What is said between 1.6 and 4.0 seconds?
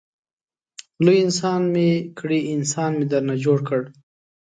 مې کړې انسان مې درنه جوړ کړ.